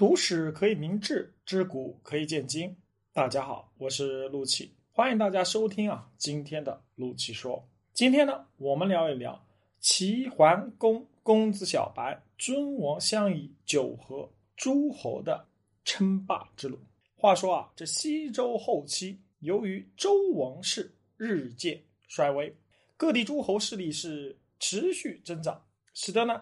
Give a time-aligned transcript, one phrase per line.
[0.00, 2.74] 读史可以明智，知古可以鉴今。
[3.12, 7.62] 大家好，我是陆琪，欢迎大家收听啊今天的陆琪说。
[7.92, 9.38] 今天呢，我们聊一聊
[9.78, 14.26] 齐桓公公子小白尊王相夷、九合
[14.56, 15.46] 诸侯的
[15.84, 16.78] 称霸之路。
[17.14, 21.78] 话说啊，这西周后期，由于周王室日渐
[22.08, 22.50] 衰微，
[22.96, 25.62] 各地诸侯势力是持续增长，
[25.92, 26.40] 使得呢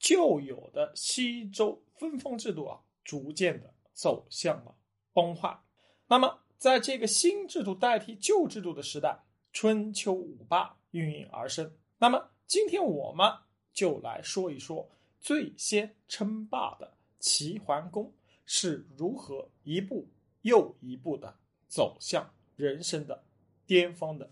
[0.00, 2.80] 旧有的西周分封制度啊。
[3.06, 4.74] 逐渐的走向了
[5.14, 5.58] 崩坏。
[6.06, 9.18] 那么，在这个新制度代替旧制度的时代，
[9.52, 11.72] 春秋五霸应运而生。
[11.96, 13.32] 那么，今天我们
[13.72, 18.12] 就来说一说最先称霸的齐桓公
[18.44, 20.06] 是如何一步
[20.42, 21.34] 又一步的
[21.68, 23.22] 走向人生的
[23.66, 24.28] 巅峰的。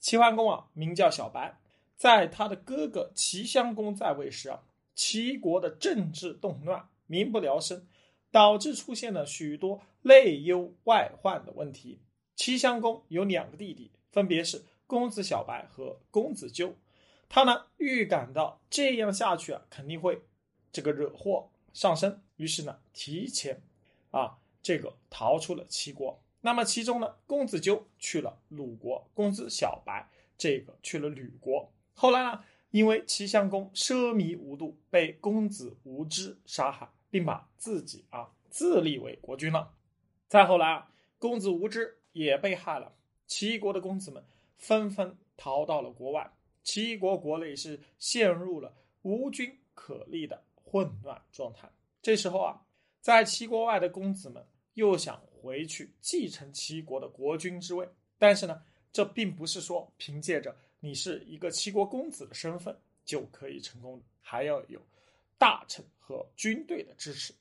[0.00, 1.58] 齐桓公啊，名叫小白，
[1.96, 4.62] 在他的哥哥齐襄公在位时啊，
[4.94, 7.86] 齐国的政治动乱，民不聊生。
[8.36, 12.00] 导致出现了许多内忧外患的问题。
[12.34, 16.74] 齐襄公有两个弟弟，分别是公子小白和公子纠。
[17.30, 20.20] 他呢预感到这样下去啊，肯定会
[20.70, 23.62] 这个惹祸上身，于是呢提前
[24.10, 26.20] 啊这个逃出了齐国。
[26.42, 31.72] 那么其中呢，公子纠去了鲁国，公子小白这个去了吕国。
[31.94, 36.86] 后来呢，因为齐襄公奢靡无度，被公子无知杀害。
[37.10, 39.72] 并把自己啊自立为国君了。
[40.28, 42.92] 再后来啊，公子无知也被害了。
[43.26, 44.24] 齐国的公子们
[44.56, 46.30] 纷纷逃到了国外，
[46.62, 51.68] 齐国国内是陷入了无君可立的混乱状态。
[52.02, 52.60] 这时候啊，
[53.00, 64.80] 在齐国外的公子们又想回去继承齐国的国君之位，但是呢，这并不是说凭借着你是一个齐国公子的身份就可以成功的，还要有。
[65.38, 67.34] 大臣和军队的支持，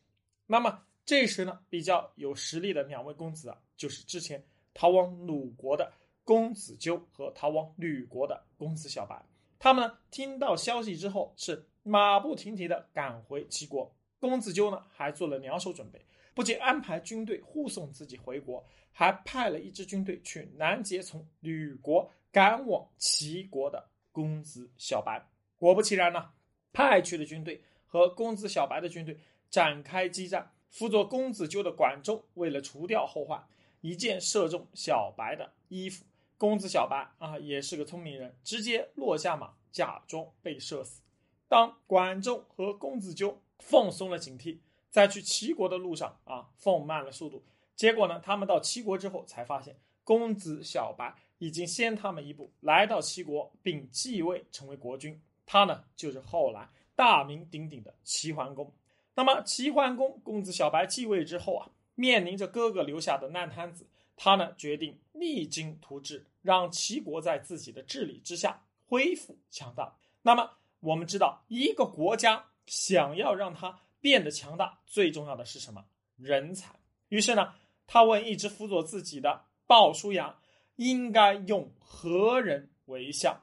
[0.45, 4.43] 那么这时呢，比较有实力的两位公子啊，就是之前
[4.73, 9.23] 逃亡鲁国的公子纠和逃亡吕国的公子小白。
[9.59, 13.89] 他们呢，听到消息之后是马不停蹄的赶回齐国。
[14.19, 25.23] 公子纠呢，还做了两手准备，不仅安排军队护送自己回国，还派了一支军队去拦截从吕国赶往齐国的公子小白。
[25.55, 26.31] 果不其然呢，
[26.73, 27.63] 派去的军队。
[27.95, 29.17] 和公子小白的军队
[29.49, 33.41] 展开激战，辅佐公子纠的管仲为了除掉后患，
[33.79, 36.03] 一箭射中小白的衣服。
[36.37, 41.01] 公子小白啊，也是个聪明人，直接落下马，假装被射死。
[41.47, 44.57] 当管仲和公子纠放松了警惕，
[44.91, 47.41] 在去齐国的路上啊，放慢了速度。
[47.77, 55.21] 结果呢，他们到齐国之后才发现，公子小白已经先他们一步来到齐国，并继位成为国君。
[55.45, 56.67] 他呢，就是后来。
[56.95, 58.73] 大名鼎鼎的齐桓公，
[59.15, 63.85] 那么齐桓公公子小白继位之后啊，面临着哥哥留下的烂摊子，
[64.15, 69.95] 他呢决定励精图治，让齐国在自己的治理之下恢复强大。
[70.21, 75.85] 那么我们知道，一个国家想要让它变得强大，最重要的是什么？
[76.17, 76.73] 人才。
[77.09, 77.53] 于是呢，
[77.85, 80.37] 他问一直辅佐自己的鲍叔牙，
[80.77, 83.41] 应该用何人为相？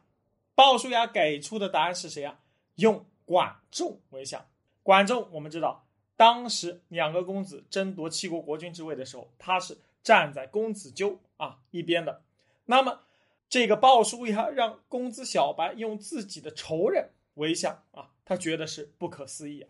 [0.54, 2.40] 鲍叔牙给出的答案是谁啊？
[2.76, 3.04] 用。
[3.24, 4.46] 管仲为相，
[4.82, 5.84] 管仲我们知道，
[6.16, 12.22] 当时两个公子争夺七国国君之位的时候，他是站在公子纠啊一边的。
[12.66, 13.00] 那么
[13.48, 19.68] 这个鲍叔牙让公子小白用自己的仇人为相啊，他觉得是不可思议啊。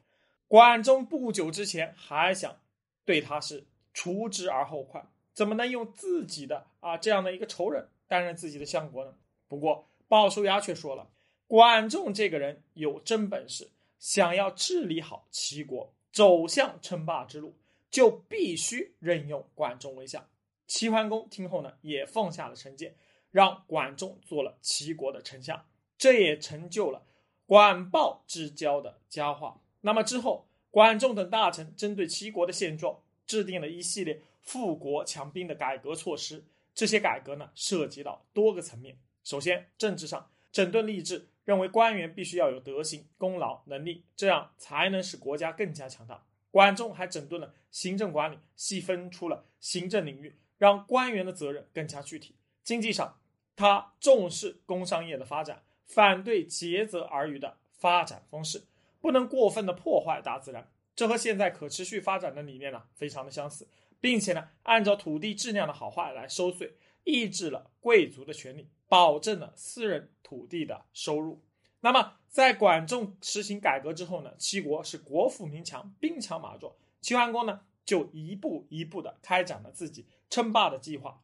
[0.48, 2.56] 管仲不久之前还想
[3.04, 3.64] 对他是
[3.94, 9.14] 除之而后快，怎么能用自己的啊这样的一个仇人担任自己的相国呢？
[9.48, 11.08] 不过鲍叔牙却说了。
[11.52, 13.68] 管仲这个人有真本事，
[13.98, 17.54] 想要治理好齐国，走向称霸之路，
[17.90, 20.26] 就必须任用管仲为相。
[20.66, 22.94] 齐桓公听后呢，也放下了成见，
[23.30, 25.62] 让管仲做了齐国的丞相，
[25.98, 27.02] 这也成就了
[27.44, 29.60] 管鲍之交的佳话。
[29.82, 36.43] 那么之后，管仲等大臣针对齐国的现状，制定了一系列富国强兵的改革措施。
[36.75, 38.96] 这些改革呢，涉及到多个层面。
[39.22, 41.26] 首先，政治上整顿吏治。
[41.44, 46.25] 认为官员必须要有德行、功劳、能力，这样才能使国家更加强大。
[46.50, 52.37] 管仲还整顿了行政管理，细分出了行政领域，让官员的责任更加具体。
[52.62, 53.19] 经济上，
[53.56, 58.65] 他重视工商业的发展，反对竭泽而渔的发展方式，
[59.00, 60.71] 不能过分的破坏大自然。
[60.94, 63.67] 这和现在可持续发展的理念呢，非常的相似，
[63.99, 68.69] 并且呢，按照土地质量的好坏来收税，抑制了贵族的权利。
[68.93, 71.41] 保证了私人土地的收入。
[71.81, 81.23] 那么，在管仲实行改革之后呢，齐国是国富民强，兵强马壮，齐桓公呢就一步一步的开展了自己称霸的计划。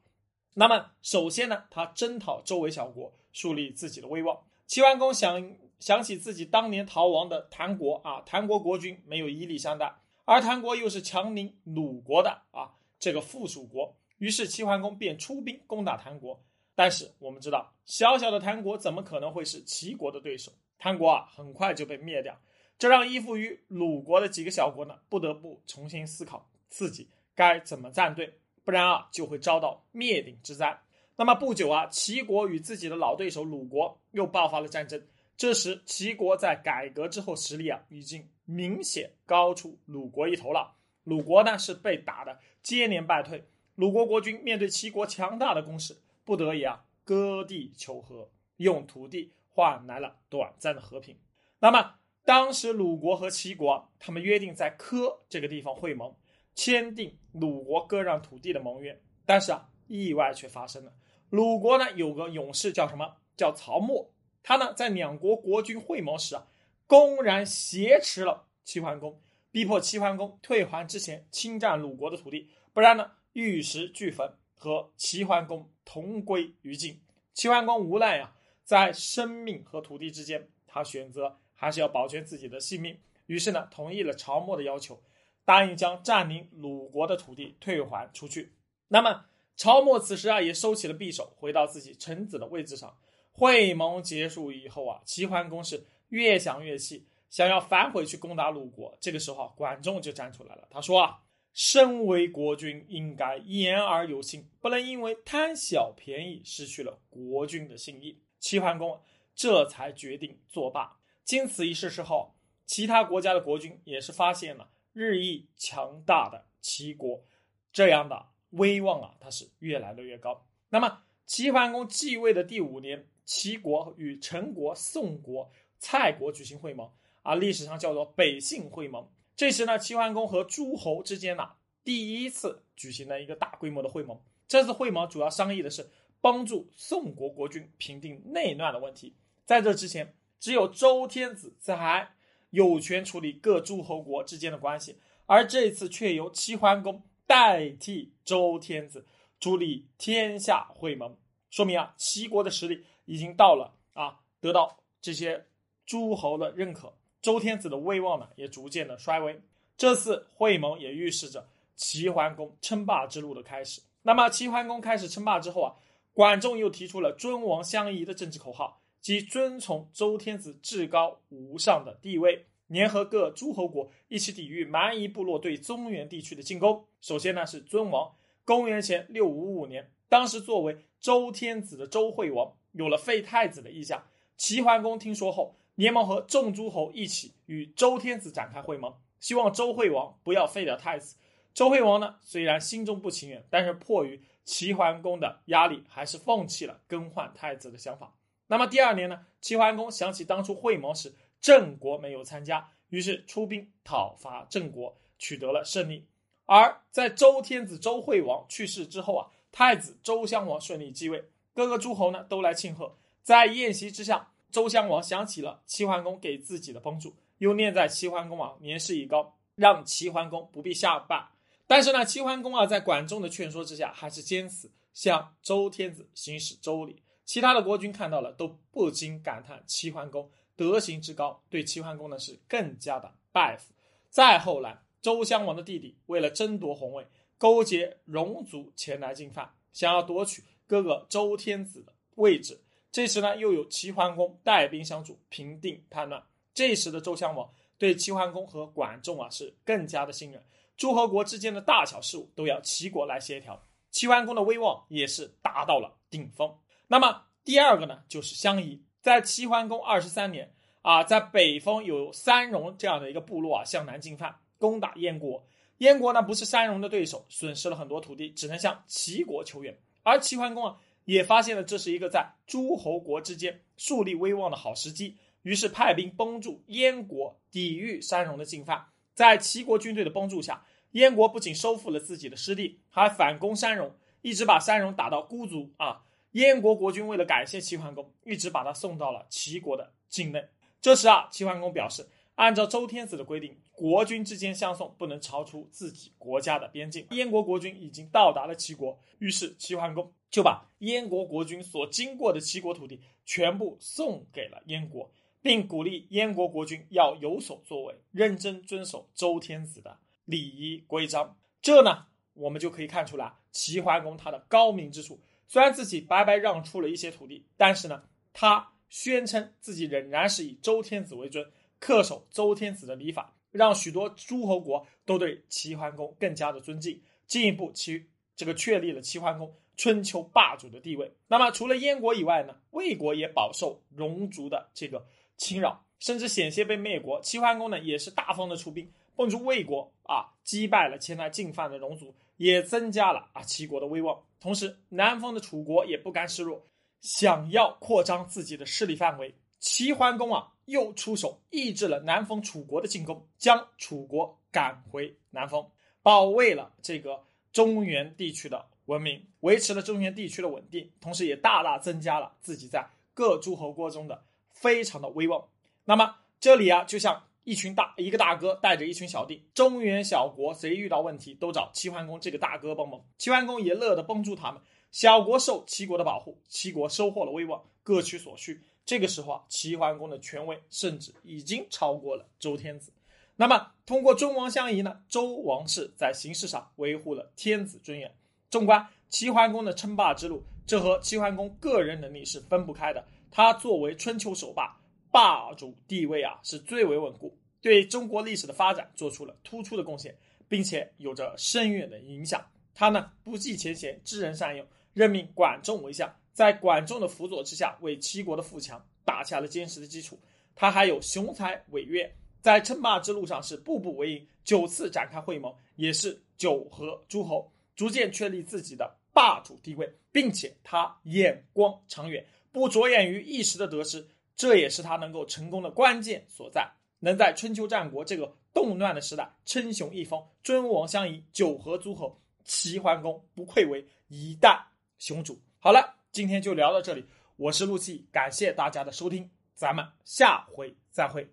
[0.54, 4.44] 那么，首先呢，他征讨周围小国，树立自己的威望。
[4.66, 9.94] 齐桓公想想起自己当年逃亡的谭国啊，谭国国君没有以礼相待，
[10.24, 16.42] 而谭国又是强邻鲁国的啊这个附属国，于是齐桓公便出兵攻打谭国。
[16.78, 20.52] 但是我们知道，小小的谭国怎么可能会是齐国的对手？
[20.78, 22.40] 谭国啊，很快就被灭掉。
[22.78, 28.32] 这让依附于鲁国的几个小国呢，不得不重新思考自己该怎么站队。
[28.64, 30.80] 不然啊，就会遭到灭顶之灾。
[31.16, 35.04] 那么不久啊，齐国与自己的老对手鲁国又爆发了战争。
[35.36, 40.76] 这时，齐国在改革之后实力啊，已经明显高出鲁国一头了。
[41.02, 43.42] 鲁国呢是被打的接连败退。
[43.74, 45.96] 鲁国国君面对齐国强大的攻势，
[46.28, 51.16] 不得已啊，割地求和，用土地换来了短暂的和平。
[51.60, 56.14] 那么当时鲁国和齐国他们约定在柯这个地方会盟。
[56.54, 60.92] 签订鲁国割让土地的盟约，但是啊，意外却发生了。
[61.30, 63.16] 鲁国呢有个勇士叫什么？
[63.34, 64.10] 叫曹沫。
[64.42, 66.46] 他呢在两国国君会盟时啊，
[66.86, 69.18] 公然挟持了齐桓公，
[69.50, 77.00] 逼迫齐桓公退还之前侵占鲁国的土地，不然呢玉石俱焚，和齐桓公同归于尽。
[77.32, 78.34] 齐桓公无奈呀，
[78.64, 85.00] 在生命和土地之间，他选择还是要保全自己的性命，于是呢同意了曹沫的要求。
[85.44, 88.52] 答应将占领鲁国的土地退还出去。
[88.88, 89.24] 那么
[89.56, 92.94] 曹沫此时啊也收起了匕首，回到自己臣子的位置上。
[93.32, 98.94] 会盟结束以后啊，齐桓公是越想越气，想要反悔去攻打鲁国。
[99.00, 101.20] 这个时候啊，管仲就站出来了，他说啊
[101.58, 109.00] ：“身为国君，应该言而有信，不能因为贪小便宜失去了国君的信义。”齐桓公
[109.34, 111.00] 这才决定作罢。
[111.24, 112.32] 经此一事之后，
[112.64, 114.70] 其他国家的国君也是发现了。
[114.92, 117.24] 日益强大的齐国，
[117.72, 120.46] 这样的威望啊，它是越来的越高。
[120.68, 125.50] 那么，齐桓公继位的第五年，齐国与陈国、宋国、
[125.80, 126.88] 蔡国举行会盟
[127.22, 129.04] 啊，历史上叫做北信会盟。
[129.38, 131.52] 这时呢，齐桓公和诸侯之间呢，
[131.84, 134.20] 第一次举行了一个大规模的会盟。
[134.48, 135.88] 这次会盟主要商议的是
[136.20, 139.14] 帮助宋国国君平定内乱的问题。
[139.46, 142.10] 在这之前，只有周天子在。
[142.50, 149.06] 有权处理各诸侯国之间的关系，而这次却由齐桓公代替周天子
[149.38, 151.14] 主理天下会盟，
[151.50, 155.44] 说明啊，齐国的实力已经到了啊，得到这些
[155.84, 156.94] 诸侯的认可，
[157.28, 159.38] 周天子的威望呢也逐渐的衰微。
[159.76, 161.46] 这次会盟也预示着
[161.76, 163.82] 齐桓公称霸之路的开始。
[164.00, 165.74] 那么齐桓公开始称霸之后啊，
[166.14, 168.80] 管仲又提出了尊王相宜的政治口号。
[169.02, 176.82] 即遵从周天子至高无上的地位，联合各诸侯国一起抵御蛮夷部落对中原地区的进攻。
[177.02, 178.10] 首先呢是尊王，
[178.46, 184.02] 公元前六五五年，当时作为周天子的周惠王有了废太子的意向。
[184.38, 191.14] 齐桓公听说后，连忙和众诸侯一起与周天子展开会盟，希望周惠王不要废掉太子。
[191.54, 198.12] 周惠王呢虽然心中不情愿，但是迫于齐桓公的压力，还是放弃了更换太子的想法。
[198.48, 206.08] 那么第二年呢，齐桓公想起当初会盟时郑国没有参加，于是出兵讨伐郑国，取得了胜利。
[206.46, 211.24] 而在周天子周惠王去世之后啊，太子周襄王顺利继位，
[211.54, 212.96] 各个诸侯呢都来庆贺。
[213.22, 221.28] 在宴席之下，周襄王想起了齐桓公给自己的帮助，又念在齐桓公啊年事已高，让齐桓公不必下拜。
[221.66, 227.02] 但是呢，齐桓公啊在管仲的劝说之下，还是坚持向周天子行使周礼。
[227.26, 233.74] 其他的国君看到了，都不禁感叹齐桓公德行之高，对齐桓公呢是更加的拜服。
[234.08, 242.58] 再后来，周襄王的弟弟为了争夺皇位，勾结戎族前来进犯，想要夺取哥哥周天子的位置。
[242.98, 246.20] 这时呢，又有齐桓公带兵相助，平定叛乱。
[246.52, 250.44] 这时的周襄王对齐桓公和管仲啊是更加的信任，
[250.76, 253.64] 诸侯国之间的大小事务都要齐国来协调。
[253.92, 256.52] 齐桓公的威望也是达到了顶峰。
[256.88, 258.82] 那么第二个呢，就是相夷。
[259.00, 260.52] 在齐桓公二十三年
[260.82, 265.46] 啊，在北方有三戎这样的一个部落啊，向南进犯，攻打燕国。
[265.76, 269.78] 燕国呢不是三戎的对手，损失了很多土地，只能向齐国求援。
[270.02, 270.76] 而齐桓公啊，
[271.08, 278.88] 也发现了这是一个在诸侯国之间树立威望的好时机，于是派兵帮助燕国抵御山戎的进犯。
[279.14, 286.02] 在齐国军队的帮助下，燕国不仅收复了自己的失地，还反攻山戎，一直把山戎打到孤卒啊。
[286.32, 290.44] 燕国国君为了感谢齐桓公，一直把他送到了齐国的境内。
[290.82, 297.06] 这时啊，齐桓公表示按照周天子的规定，国君之间相送不能超出自己国家的边境。
[297.12, 311.36] 燕国国君已经到达了齐国，于是齐桓公就把燕国国君所经过的齐国土地全部送给了燕国，并鼓励燕国国君要有所作为，认真遵守周天子的礼仪规章。
[311.62, 315.20] 这呢，我们就可以看出来齐桓公他的高明之处。
[315.46, 328.06] 虽然自己白白让出了一些土地，但是呢，他宣称自己仍然是以周天子为尊，恪守周天子的礼法，让许多诸侯国都对齐桓公更加的尊敬，进一步其
[328.38, 331.12] 这个确立了齐桓公春秋霸主的地位。
[331.26, 335.04] 那么，除了燕国以外呢，魏国也饱受戎族的这个
[335.36, 337.20] 侵扰，甚至险些被灭国。
[337.20, 338.88] 齐桓公呢，也是大方的出兵。
[339.16, 344.22] 帮助魏国啊击败了前来进犯的戎族，也增加了啊齐国的威望。
[344.38, 346.64] 同时，南方的楚国也不甘示弱，
[347.00, 349.34] 想要扩张自己的势力范围。
[349.58, 355.68] 齐桓公啊又出手抑制了南方楚国的进攻，将楚国赶回南方，
[356.00, 357.20] 保卫了这个
[357.52, 365.44] 中原地区的文明，维持了中原地区的稳定，同时也大大增加了自己在各诸侯国中的非常的威望。
[365.84, 367.24] 那么这里啊，就像。
[367.44, 374.60] 一群大一个大哥带着一群小弟，中原小国谁遇到问题都找齐桓公这个大哥帮忙，齐桓公也乐得帮助他们。
[374.90, 378.60] 小国受齐国的保护，齐国收获了威望，各取所需。
[378.84, 382.92] 这个时候啊，齐桓公的权威甚至已经超过了周天子。
[383.40, 388.12] 那么，通过尊王相宜呢，周王室在形式上维护了天子尊严。
[388.50, 393.04] 纵观齐桓公的称霸之路，这和齐桓公个人能力是分不开的。
[393.30, 394.76] 他作为春秋首霸。
[395.10, 400.14] 霸主地位啊是最为稳固，对中国历史的发展做出了突出的贡献，
[400.48, 402.44] 并且有着深远的影响。
[402.74, 410.20] 他呢不计前嫌，知人善用，任命管仲为相，在管仲的辅佐之下，为齐国的富强打下了坚实的基础。
[410.54, 412.14] 他还有雄才伟略，
[412.48, 424.08] 在称霸之路上是步步为营，九次展开会盟，也是九合诸侯，逐渐确立自己的霸主地位，并且他眼光长远，不着眼于一时的得失。
[424.34, 426.66] 这也是他能够成功的关键所在，
[427.00, 434.58] 能在春秋战国这个动乱的时代称雄一方，尊王相宜，九合诸侯，齐桓公不愧为一代
[434.96, 435.38] 雄主。
[435.58, 437.04] 好了，今天就聊到这里，
[437.36, 441.30] 我是陆气，感谢大家的收听，咱们下回再会。